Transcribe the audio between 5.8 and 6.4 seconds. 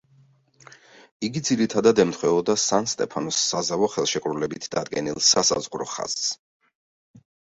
ხაზს.